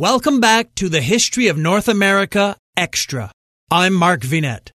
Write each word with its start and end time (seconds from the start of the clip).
Welcome 0.00 0.40
back 0.40 0.74
to 0.76 0.88
the 0.88 1.02
History 1.02 1.48
of 1.48 1.58
North 1.58 1.86
America 1.86 2.56
Extra. 2.74 3.30
I'm 3.70 3.92
Mark 3.92 4.22
Vinet. 4.22 4.70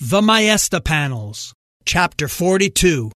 The 0.00 0.22
Maesta 0.22 0.82
Panels, 0.82 1.52
Chapter 1.84 2.26
42. 2.26 3.12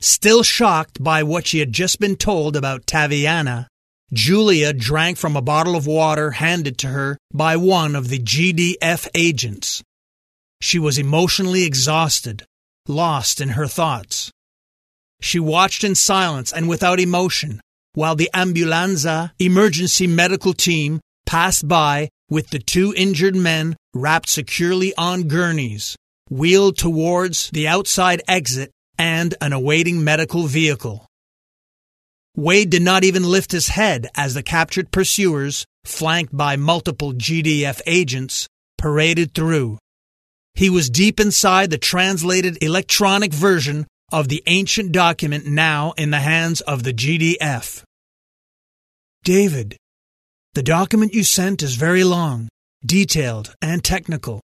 Still 0.00 0.42
shocked 0.42 1.00
by 1.00 1.22
what 1.22 1.46
she 1.46 1.60
had 1.60 1.72
just 1.72 2.00
been 2.00 2.16
told 2.16 2.56
about 2.56 2.84
Taviana, 2.84 3.68
Julia 4.12 4.72
drank 4.72 5.18
from 5.18 5.36
a 5.36 5.40
bottle 5.40 5.76
of 5.76 5.86
water 5.86 6.32
handed 6.32 6.76
to 6.78 6.88
her 6.88 7.16
by 7.32 7.56
one 7.56 7.94
of 7.94 8.08
the 8.08 8.18
GDF 8.18 9.06
agents. 9.14 9.84
She 10.60 10.80
was 10.80 10.98
emotionally 10.98 11.62
exhausted, 11.62 12.44
lost 12.88 13.40
in 13.40 13.50
her 13.50 13.68
thoughts. 13.68 14.32
She 15.20 15.38
watched 15.38 15.84
in 15.84 15.94
silence 15.94 16.52
and 16.52 16.68
without 16.68 16.98
emotion 16.98 17.60
while 17.94 18.14
the 18.14 18.30
ambulanza 18.32 19.32
emergency 19.38 20.06
medical 20.06 20.52
team 20.52 21.00
passed 21.26 21.66
by 21.66 22.08
with 22.28 22.50
the 22.50 22.58
two 22.58 22.94
injured 22.96 23.36
men 23.36 23.76
wrapped 23.94 24.28
securely 24.28 24.94
on 24.96 25.24
gurneys, 25.24 25.96
wheeled 26.28 26.76
towards 26.76 27.50
the 27.50 27.66
outside 27.66 28.22
exit 28.28 28.70
and 28.98 29.34
an 29.40 29.52
awaiting 29.52 30.04
medical 30.04 30.46
vehicle. 30.46 31.06
Wade 32.36 32.70
did 32.70 32.82
not 32.82 33.02
even 33.02 33.24
lift 33.24 33.50
his 33.50 33.68
head 33.68 34.08
as 34.14 34.34
the 34.34 34.42
captured 34.42 34.90
pursuers, 34.92 35.64
flanked 35.84 36.36
by 36.36 36.56
multiple 36.56 37.12
GDF 37.12 37.80
agents, 37.86 38.46
paraded 38.78 39.34
through. 39.34 39.78
He 40.54 40.70
was 40.70 40.90
deep 40.90 41.18
inside 41.18 41.70
the 41.70 41.78
translated 41.78 42.62
electronic 42.62 43.32
version 43.32 43.86
of 44.12 44.28
the 44.28 44.42
ancient 44.46 44.92
document 44.92 45.46
now 45.46 45.92
in 45.96 46.10
the 46.10 46.20
hands 46.20 46.60
of 46.62 46.82
the 46.82 46.92
GDF. 46.92 47.82
David, 49.24 49.76
the 50.54 50.62
document 50.62 51.14
you 51.14 51.24
sent 51.24 51.62
is 51.62 51.76
very 51.76 52.04
long, 52.04 52.48
detailed, 52.84 53.54
and 53.62 53.84
technical. 53.84 54.40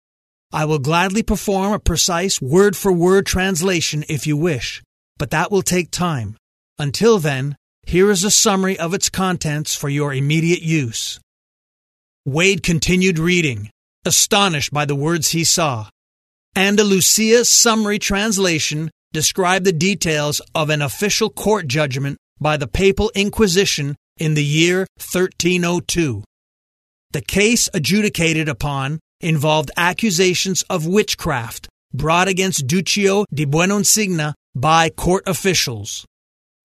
I 0.51 0.65
will 0.65 0.79
gladly 0.79 1.23
perform 1.23 1.73
a 1.73 1.79
precise 1.79 2.41
word 2.41 2.75
for 2.75 2.91
word 2.91 3.25
translation 3.25 4.03
if 4.09 4.25
you 4.25 4.35
wish, 4.35 4.81
but 5.17 5.31
that 5.31 5.51
will 5.51 5.61
take 5.61 5.91
time. 5.91 6.37
Until 6.79 7.19
then, 7.19 7.55
here 7.85 8.09
is 8.09 8.23
a 8.23 8.31
summary 8.31 8.77
of 8.79 8.93
its 8.93 9.09
contents 9.09 9.75
for 9.75 9.89
your 9.89 10.13
immediate 10.13 10.61
use. 10.61 11.19
Wade 12.25 12.63
continued 12.63 13.19
reading, 13.19 13.69
astonished 14.05 14.71
by 14.71 14.85
the 14.85 14.95
words 14.95 15.29
he 15.29 15.43
saw. 15.43 15.89
Andalusia's 16.55 17.51
summary 17.51 17.99
translation 17.99 18.89
described 19.13 19.65
the 19.65 19.73
details 19.73 20.41
of 20.55 20.69
an 20.69 20.81
official 20.81 21.29
court 21.29 21.67
judgment 21.67 22.17
by 22.39 22.57
the 22.57 22.67
Papal 22.67 23.11
Inquisition 23.13 23.95
in 24.17 24.33
the 24.33 24.43
year 24.43 24.87
1302. 24.97 26.23
The 27.11 27.21
case 27.21 27.69
adjudicated 27.73 28.47
upon 28.47 28.99
involved 29.19 29.71
accusations 29.75 30.63
of 30.69 30.87
witchcraft 30.87 31.67
brought 31.93 32.27
against 32.27 32.67
Duccio 32.67 33.25
di 33.33 33.45
Buoninsegna 33.45 34.33
by 34.55 34.89
court 34.89 35.23
officials. 35.27 36.05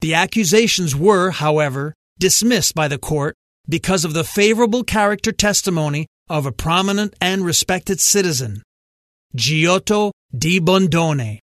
The 0.01 0.15
accusations 0.15 0.95
were, 0.95 1.31
however, 1.31 1.95
dismissed 2.19 2.75
by 2.75 2.89
the 2.89 2.99
court 2.99 3.35
because 3.69 4.05
of 4.05 4.15
the 4.15 4.25
favorable 4.25 4.85
character 4.85 5.33
testimony 5.33 6.07
of 6.29 6.47
a 6.47 6.53
prominent 6.53 7.15
and 7.21 7.45
respected 7.45 8.01
citizen, 8.01 8.63
Giotto 9.35 10.13
di 10.37 10.61
Bondone. 10.61 11.41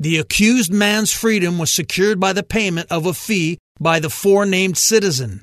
The 0.00 0.16
accused 0.16 0.72
man's 0.72 1.12
freedom 1.12 1.58
was 1.58 1.70
secured 1.70 2.18
by 2.18 2.32
the 2.32 2.42
payment 2.42 2.90
of 2.90 3.04
a 3.04 3.12
fee 3.12 3.58
by 3.78 4.00
the 4.00 4.08
forenamed 4.08 4.78
citizen. 4.78 5.42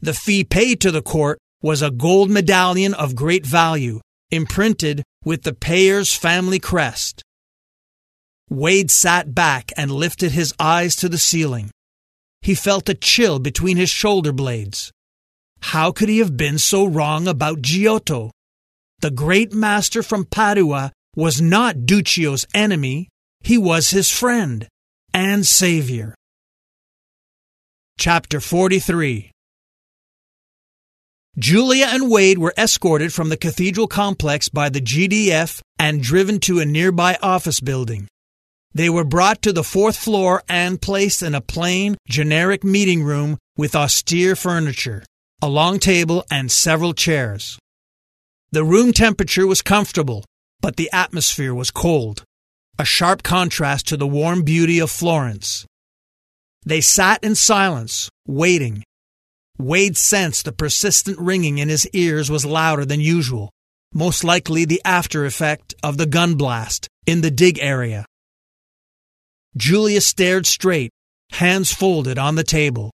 The 0.00 0.12
fee 0.12 0.42
paid 0.42 0.80
to 0.80 0.90
the 0.90 1.02
court 1.02 1.38
was 1.62 1.82
a 1.82 1.92
gold 1.92 2.28
medallion 2.28 2.94
of 2.94 3.14
great 3.14 3.46
value, 3.46 4.00
imprinted 4.32 5.04
with 5.24 5.44
the 5.44 5.52
payer's 5.54 6.12
family 6.12 6.58
crest. 6.58 7.22
Wade 8.50 8.90
sat 8.90 9.36
back 9.36 9.70
and 9.76 9.92
lifted 9.92 10.32
his 10.32 10.52
eyes 10.58 10.96
to 10.96 11.08
the 11.08 11.16
ceiling. 11.16 11.70
He 12.42 12.56
felt 12.56 12.88
a 12.88 12.94
chill 12.94 13.38
between 13.38 13.76
his 13.76 13.90
shoulder 13.90 14.32
blades. 14.32 14.90
How 15.60 15.92
could 15.92 16.08
he 16.08 16.18
have 16.18 16.36
been 16.36 16.58
so 16.58 16.84
wrong 16.84 17.28
about 17.28 17.62
Giotto? 17.62 18.32
The 18.98 19.12
great 19.12 19.52
master 19.52 20.02
from 20.02 20.24
Padua 20.24 20.90
was 21.14 21.40
not 21.40 21.86
Duccio's 21.86 22.46
enemy, 22.52 23.08
he 23.46 23.56
was 23.56 23.90
his 23.90 24.10
friend 24.10 24.66
and 25.14 25.46
Savior. 25.46 26.16
Chapter 27.96 28.40
43 28.40 29.30
Julia 31.38 31.86
and 31.90 32.10
Wade 32.10 32.38
were 32.38 32.54
escorted 32.58 33.12
from 33.12 33.28
the 33.28 33.36
cathedral 33.36 33.86
complex 33.86 34.48
by 34.48 34.68
the 34.68 34.80
GDF 34.80 35.60
and 35.78 36.02
driven 36.02 36.40
to 36.40 36.58
a 36.58 36.64
nearby 36.64 37.16
office 37.22 37.60
building. 37.60 38.08
They 38.74 38.90
were 38.90 39.04
brought 39.04 39.42
to 39.42 39.52
the 39.52 39.62
fourth 39.62 39.96
floor 39.96 40.42
and 40.48 40.82
placed 40.82 41.22
in 41.22 41.36
a 41.36 41.40
plain, 41.40 41.96
generic 42.08 42.64
meeting 42.64 43.04
room 43.04 43.38
with 43.56 43.76
austere 43.76 44.34
furniture, 44.34 45.04
a 45.40 45.48
long 45.48 45.78
table, 45.78 46.24
and 46.32 46.50
several 46.50 46.94
chairs. 46.94 47.60
The 48.50 48.64
room 48.64 48.92
temperature 48.92 49.46
was 49.46 49.62
comfortable, 49.62 50.24
but 50.60 50.74
the 50.74 50.90
atmosphere 50.92 51.54
was 51.54 51.70
cold 51.70 52.24
a 52.78 52.84
sharp 52.84 53.22
contrast 53.22 53.88
to 53.88 53.96
the 53.96 54.06
warm 54.06 54.42
beauty 54.42 54.78
of 54.78 54.90
Florence. 54.90 55.66
They 56.64 56.80
sat 56.80 57.24
in 57.24 57.34
silence, 57.34 58.10
waiting. 58.26 58.82
Wade 59.58 59.96
sensed 59.96 60.44
the 60.44 60.52
persistent 60.52 61.18
ringing 61.18 61.58
in 61.58 61.68
his 61.68 61.88
ears 61.92 62.30
was 62.30 62.44
louder 62.44 62.84
than 62.84 63.00
usual, 63.00 63.50
most 63.94 64.24
likely 64.24 64.64
the 64.64 64.82
after 64.84 65.24
effect 65.24 65.74
of 65.82 65.96
the 65.96 66.06
gun 66.06 66.34
blast 66.34 66.88
in 67.06 67.22
the 67.22 67.30
dig 67.30 67.58
area. 67.60 68.04
Julia 69.56 70.02
stared 70.02 70.46
straight, 70.46 70.90
hands 71.32 71.72
folded 71.72 72.18
on 72.18 72.34
the 72.34 72.44
table. 72.44 72.90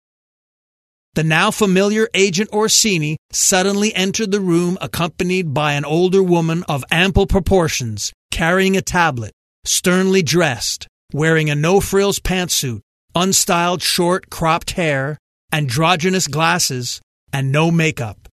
The 1.16 1.24
now 1.24 1.50
familiar 1.50 2.08
Agent 2.14 2.52
Orsini 2.52 3.18
suddenly 3.32 3.94
entered 3.96 4.32
the 4.32 4.40
room 4.40 4.78
accompanied 4.80 5.54
by 5.54 5.74
an 5.74 5.86
older 5.86 6.22
woman 6.22 6.64
of 6.70 6.86
ample 6.92 7.26
proportions, 7.26 8.14
carrying 8.30 8.78
a 8.78 8.82
tablet 8.82 9.32
sternly 9.66 10.22
dressed, 10.22 10.88
wearing 11.14 11.50
a 11.50 11.56
no 11.56 11.80
frills 11.80 12.20
pantsuit, 12.20 12.82
unstyled 13.16 13.82
short 13.82 14.30
cropped 14.30 14.72
hair, 14.72 15.18
androgynous 15.52 16.28
glasses, 16.28 17.02
and 17.34 17.52
no 17.52 17.72
makeup. 17.72 18.28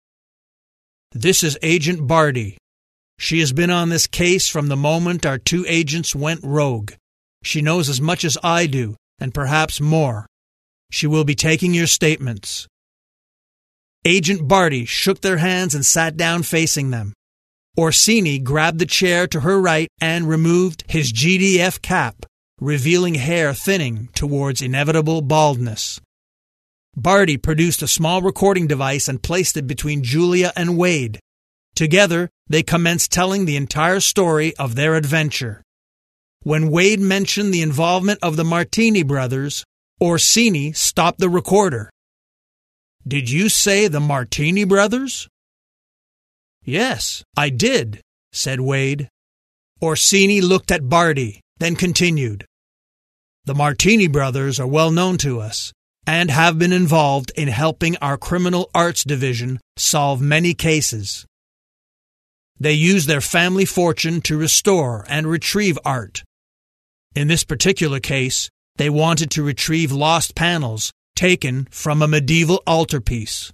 This 1.13 1.45
is 1.45 1.59
Agent 1.63 2.07
Barty. 2.07 2.59
She 3.19 3.41
has 3.41 3.53
been 3.53 3.71
on 3.71 3.89
this 3.89 4.07
case 4.07 4.49
from 4.49 4.69
the 4.69 4.77
moment 4.77 5.25
our 5.25 5.39
two 5.39 5.65
agents 5.69 6.15
went 6.15 6.41
rogue. 6.43 6.93
She 7.45 7.63
knows 7.63 7.89
as 7.89 8.01
much 8.01 8.25
as 8.25 8.37
I 8.43 8.67
do, 8.67 8.97
and 9.21 9.33
perhaps 9.33 9.81
more. 9.81 10.27
She 10.91 11.07
will 11.07 11.25
be 11.25 11.35
taking 11.35 11.73
your 11.75 11.87
statements. 11.87 12.67
Agent 14.05 14.47
Barty 14.47 14.85
shook 14.85 15.21
their 15.21 15.39
hands 15.39 15.75
and 15.75 15.87
sat 15.87 16.17
down 16.17 16.43
facing 16.43 16.91
them. 16.91 17.15
Orsini 17.77 18.39
grabbed 18.39 18.79
the 18.79 18.87
chair 18.87 19.27
to 19.27 19.41
her 19.41 19.61
right 19.61 19.89
and 20.01 20.29
removed 20.29 20.85
his 20.89 21.13
GDF 21.13 21.83
cap, 21.83 22.25
revealing 22.61 23.17
hair 23.17 23.53
thinning 23.53 24.09
towards 24.15 24.63
inevitable 24.63 25.23
baldness. 25.23 26.01
Barty 26.97 27.37
produced 27.37 27.83
a 27.83 27.89
small 27.89 28.23
recording 28.23 28.69
device 28.69 29.09
and 29.09 29.23
placed 29.23 29.57
it 29.57 29.67
between 29.67 30.05
Julia 30.05 30.53
and 30.55 30.79
Wade. 30.79 31.19
Together, 31.75 32.31
they 32.49 32.63
commenced 32.63 33.11
telling 33.11 33.45
the 33.45 33.57
entire 33.57 33.99
story 33.99 34.55
of 34.57 34.77
their 34.77 34.95
adventure. 34.95 35.61
When 36.45 36.71
Wade 36.71 37.01
mentioned 37.01 37.53
the 37.53 37.63
involvement 37.63 38.21
of 38.23 38.37
the 38.37 38.45
Martini 38.45 39.03
brothers, 39.03 39.65
Orsini 40.01 40.73
stopped 40.73 41.19
the 41.19 41.29
recorder. 41.29 41.91
Did 43.07 43.29
you 43.29 43.49
say 43.49 43.89
the 43.89 44.01
Martini 44.01 44.63
brothers? 44.63 45.27
Yes, 46.65 47.23
I 47.37 47.51
did, 47.51 48.01
said 48.33 48.61
Wade. 48.61 49.09
Orsini 49.83 50.41
looked 50.41 50.71
at 50.71 50.89
Barty, 50.89 51.41
then 51.59 51.77
continued. 51.77 52.47
The 53.45 53.55
Martini 53.55 54.09
brothers 54.09 54.59
are 54.59 54.67
well 54.67 54.91
known 54.91 55.19
to 55.19 55.41
us 55.41 55.73
and 56.07 56.31
have 56.31 56.59
been 56.59 56.73
involved 56.73 57.33
in 57.37 57.49
helping 57.49 57.97
our 57.99 58.17
criminal 58.17 58.71
arts 58.75 59.05
division 59.05 59.61
solve 59.77 60.21
many 60.21 60.55
cases. 60.55 61.27
They 62.59 62.73
use 62.73 63.07
their 63.07 63.21
family 63.21 63.65
fortune 63.65 64.21
to 64.23 64.39
restore 64.39 65.05
and 65.09 65.27
retrieve 65.27 65.79
art. 65.85 66.23
In 67.15 67.29
this 67.29 67.45
particular 67.45 68.01
case, 68.01 68.49
they 68.77 68.91
wanted 68.91 69.31
to 69.33 69.43
retrieve 69.43 69.93
lost 69.93 70.35
panels 70.35 70.93
taken 71.15 71.69
from 71.71 72.03
a 72.03 72.09
medieval 72.09 72.63
altarpiece. 72.67 73.53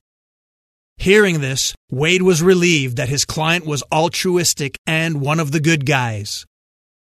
Hearing 1.01 1.41
this, 1.41 1.75
Wade 1.91 2.21
was 2.21 2.43
relieved 2.43 2.99
that 2.99 3.09
his 3.09 3.25
client 3.25 3.65
was 3.65 3.83
altruistic 3.91 4.77
and 4.87 5.23
one 5.23 5.41
of 5.41 5.51
the 5.51 5.59
good 5.61 5.87
guys. 5.87 6.45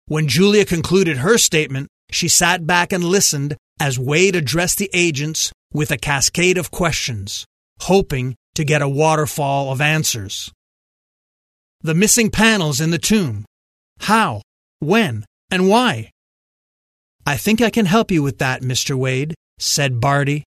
When 0.04 0.28
Julia 0.28 0.66
concluded 0.66 1.16
her 1.16 1.38
statement, 1.38 1.88
she 2.10 2.28
sat 2.28 2.66
back 2.66 2.92
and 2.92 3.02
listened 3.02 3.56
as 3.80 3.98
Wade 3.98 4.36
addressed 4.36 4.76
the 4.76 4.90
agents 4.92 5.50
with 5.72 5.90
a 5.90 5.96
cascade 5.96 6.58
of 6.58 6.70
questions. 6.70 7.46
hoping 7.80 8.34
to 8.54 8.64
get 8.64 8.80
a 8.80 8.88
waterfall 8.88 9.70
of 9.70 9.82
answers. 9.82 10.50
The 11.82 11.94
missing 11.94 12.30
panels 12.30 12.80
in 12.80 12.90
the 12.90 12.98
tomb. 12.98 13.44
How, 14.00 14.40
when, 14.78 15.26
and 15.50 15.68
why? 15.68 16.10
I 17.26 17.36
think 17.36 17.60
I 17.60 17.68
can 17.68 17.84
help 17.84 18.10
you 18.10 18.22
with 18.22 18.38
that, 18.38 18.62
Mr. 18.62 18.96
Wade, 18.96 19.34
said 19.58 20.00
Barty. 20.00 20.44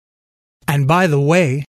And 0.67 0.87
by 0.87 1.05
the 1.05 1.19
way, 1.19 1.65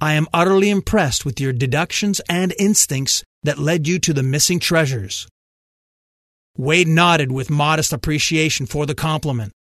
I 0.00 0.14
am 0.14 0.28
utterly 0.32 0.70
impressed 0.70 1.24
with 1.24 1.40
your 1.40 1.52
deductions 1.52 2.20
and 2.28 2.54
instincts 2.58 3.22
that 3.42 3.58
led 3.58 3.86
you 3.86 3.98
to 4.00 4.12
the 4.12 4.22
missing 4.22 4.58
treasures. 4.58 5.26
Wade 6.56 6.88
nodded 6.88 7.32
with 7.32 7.50
modest 7.50 7.92
appreciation 7.92 8.66
for 8.66 8.86
the 8.86 8.94
compliment. 8.94 9.52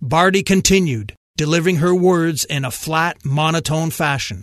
Barty 0.00 0.42
continued, 0.42 1.14
delivering 1.36 1.76
her 1.76 1.94
words 1.94 2.44
in 2.44 2.64
a 2.64 2.70
flat, 2.70 3.24
monotone 3.24 3.90
fashion. 3.90 4.42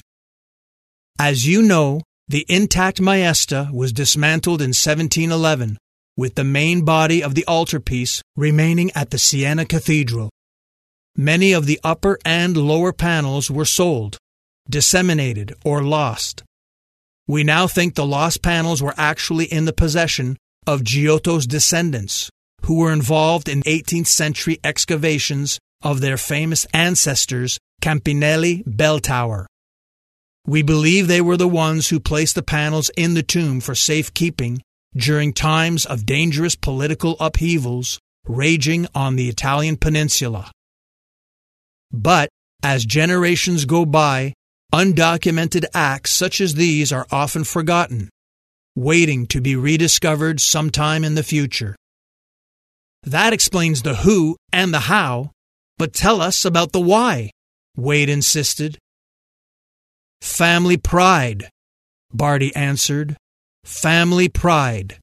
As 1.20 1.46
you 1.46 1.62
know, 1.62 2.02
the 2.28 2.46
intact 2.48 3.02
Maesta 3.02 3.70
was 3.74 3.92
dismantled 3.92 4.62
in 4.62 4.70
1711, 4.70 5.78
with 6.16 6.36
the 6.36 6.44
main 6.44 6.86
body 6.86 7.22
of 7.22 7.36
the 7.36 7.46
altarpiece 7.48 8.22
remaining 8.36 8.92
at 8.96 9.10
the 9.10 9.18
Siena 9.18 9.66
Cathedral. 9.66 10.30
Many 11.16 11.52
of 11.52 11.66
the 11.66 11.80
upper 11.84 12.18
and 12.24 12.56
lower 12.56 12.94
panels 12.94 13.52
were 13.52 13.66
sold, 13.66 14.18
disseminated, 14.72 15.54
or 15.64 15.84
lost. 15.84 16.44
We 17.28 17.44
now 17.44 17.68
think 17.68 17.94
the 17.94 18.06
lost 18.06 18.42
panels 18.42 18.82
were 18.82 18.96
actually 18.98 19.46
in 19.46 19.66
the 19.66 19.74
possession 19.74 20.38
of 20.66 20.84
Giotto's 20.84 21.46
descendants, 21.46 22.30
who 22.64 22.80
were 22.80 22.92
involved 22.92 23.48
in 23.48 23.62
18th 23.62 24.08
century 24.08 24.60
excavations 24.64 25.60
of 25.84 26.02
their 26.02 26.18
famous 26.18 26.66
ancestors, 26.74 27.60
Campanile 27.82 28.64
Bell 28.66 29.00
Tower. 29.00 29.48
We 30.46 30.64
believe 30.64 31.08
they 31.08 31.22
were 31.22 31.38
the 31.38 31.48
ones 31.48 31.90
who 31.90 32.00
placed 32.00 32.36
the 32.36 32.42
panels 32.44 32.90
in 32.98 33.14
the 33.14 33.24
tomb 33.24 33.62
for 33.62 33.76
safekeeping 33.76 34.62
during 34.96 35.34
times 35.34 35.86
of 35.86 36.06
dangerous 36.06 36.56
political 36.56 37.16
upheavals 37.20 38.00
raging 38.28 38.88
on 38.94 39.16
the 39.16 39.30
Italian 39.30 39.78
peninsula. 39.78 40.52
But 41.92 42.30
as 42.64 42.86
generations 42.86 43.66
go 43.66 43.86
by, 43.86 44.34
undocumented 44.74 45.66
acts 45.74 46.12
such 46.12 46.40
as 46.42 46.56
these 46.56 46.92
are 46.92 47.08
often 47.12 47.44
forgotten, 47.44 48.10
waiting 48.76 49.28
to 49.28 49.42
be 49.42 49.56
rediscovered 49.56 50.40
sometime 50.40 51.04
in 51.04 51.16
the 51.16 51.24
future. 51.24 51.76
That 53.04 53.34
explains 53.34 53.82
the 53.82 53.96
who 53.96 54.38
and 54.54 54.74
the 54.74 54.82
how, 54.82 55.32
but 55.78 55.94
tell 55.94 56.22
us 56.22 56.46
about 56.46 56.72
the 56.72 56.80
why, 56.80 57.32
Wade 57.76 58.10
insisted. 58.10 58.78
Family 60.22 60.78
pride, 60.78 61.50
Barty 62.14 62.56
answered. 62.56 63.18
Family 63.64 64.28
pride. 64.28 64.98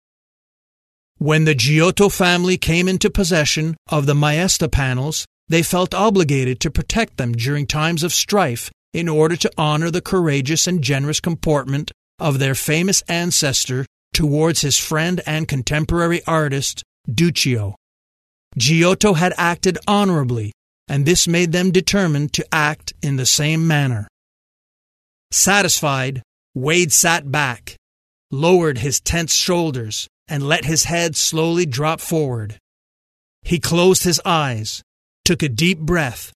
When 1.19 1.45
the 1.45 1.55
Giotto 1.55 2.09
family 2.09 2.57
came 2.57 2.87
into 2.89 3.11
possession 3.11 3.77
of 3.89 4.07
the 4.07 4.15
Maesta 4.15 4.71
panels, 4.71 5.27
they 5.49 5.63
felt 5.63 5.95
obligated 5.95 6.61
to 6.61 6.71
protect 6.71 7.17
them 7.17 7.33
during 7.33 7.67
times 7.67 8.03
of 8.03 8.13
strife 8.13 8.71
in 8.93 9.09
order 9.09 9.37
to 9.37 9.51
honor 9.57 9.91
the 9.91 10.01
courageous 10.01 10.67
and 10.67 10.83
generous 10.83 11.21
comportment 11.21 11.93
of 12.19 12.39
their 12.39 12.55
famous 12.55 13.03
ancestor 13.03 13.87
towards 14.13 14.63
his 14.63 14.79
friend 14.79 15.21
and 15.27 15.47
contemporary 15.47 16.23
artist, 16.27 16.83
Duccio. 17.09 17.75
Giotto 18.57 19.15
had 19.15 19.35
acted 19.37 19.79
honorably, 19.87 20.53
and 20.89 21.05
this 21.05 21.29
made 21.29 21.53
them 21.53 21.71
determined 21.71 22.33
to 22.33 22.47
act 22.53 22.93
in 23.03 23.17
the 23.17 23.27
same 23.27 23.67
manner. 23.67 24.09
Satisfied, 25.31 26.23
Wade 26.55 26.93
sat 26.93 27.31
back, 27.31 27.77
lowered 28.31 28.79
his 28.79 29.01
tense 29.01 29.35
shoulders, 29.35 30.09
and 30.27 30.43
let 30.43 30.65
his 30.65 30.85
head 30.85 31.17
slowly 31.17 31.67
drop 31.67 32.01
forward. 32.01 32.59
He 33.43 33.61
closed 33.61 34.05
his 34.05 34.21
eyes, 34.25 34.83
took 35.25 35.43
a 35.43 35.49
deep 35.49 35.79
breath, 35.79 36.33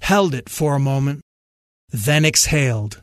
held 0.00 0.34
it 0.34 0.48
for 0.48 0.74
a 0.74 0.80
moment, 0.80 1.20
then 1.92 2.24
exhaled. 2.24 3.00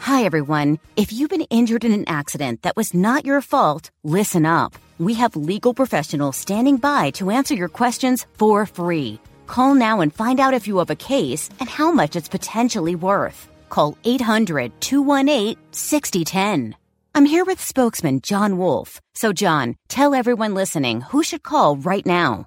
Hi, 0.00 0.24
everyone. 0.24 0.78
If 0.96 1.12
you've 1.12 1.30
been 1.30 1.42
injured 1.42 1.84
in 1.84 1.92
an 1.92 2.08
accident 2.08 2.62
that 2.62 2.76
was 2.76 2.94
not 2.94 3.24
your 3.24 3.40
fault, 3.40 3.90
listen 4.02 4.46
up. 4.46 4.72
We 4.98 5.14
have 5.14 5.36
legal 5.36 5.74
professionals 5.74 6.36
standing 6.36 6.76
by 6.78 7.10
to 7.12 7.30
answer 7.30 7.54
your 7.54 7.68
questions 7.68 8.26
for 8.34 8.66
free. 8.66 9.20
Call 9.46 9.74
now 9.74 10.00
and 10.00 10.12
find 10.12 10.40
out 10.40 10.54
if 10.54 10.66
you 10.66 10.78
have 10.78 10.90
a 10.90 10.96
case 10.96 11.50
and 11.60 11.68
how 11.68 11.92
much 11.92 12.16
it's 12.16 12.28
potentially 12.28 12.94
worth. 12.94 13.48
Call 13.68 13.96
800 14.04 14.72
218 14.80 15.56
6010. 15.72 16.74
I'm 17.14 17.26
here 17.26 17.44
with 17.44 17.60
spokesman 17.60 18.20
John 18.20 18.58
Wolf. 18.58 19.00
So, 19.14 19.32
John, 19.32 19.76
tell 19.88 20.14
everyone 20.14 20.54
listening 20.54 21.00
who 21.00 21.22
should 21.22 21.42
call 21.42 21.76
right 21.76 22.06
now. 22.06 22.46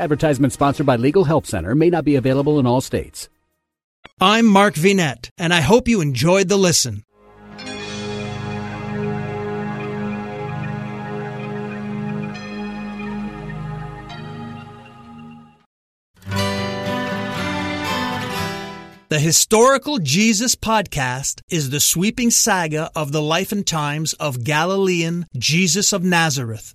Advertisement 0.00 0.52
sponsored 0.52 0.86
by 0.86 0.96
Legal 0.96 1.24
Help 1.24 1.46
Center 1.46 1.74
may 1.74 1.90
not 1.90 2.04
be 2.04 2.16
available 2.16 2.58
in 2.58 2.66
all 2.66 2.80
states. 2.80 3.28
I'm 4.18 4.46
Mark 4.46 4.74
Vinet, 4.74 5.28
and 5.36 5.52
I 5.52 5.60
hope 5.60 5.88
you 5.88 6.00
enjoyed 6.00 6.48
the 6.48 6.56
listen. 6.56 7.04
The 19.10 19.18
Historical 19.18 19.98
Jesus 19.98 20.54
Podcast 20.54 21.42
is 21.50 21.70
the 21.70 21.80
sweeping 21.80 22.30
saga 22.30 22.90
of 22.94 23.10
the 23.10 23.20
life 23.20 23.50
and 23.50 23.66
times 23.66 24.12
of 24.14 24.44
Galilean 24.44 25.26
Jesus 25.36 25.92
of 25.92 26.04
Nazareth, 26.04 26.74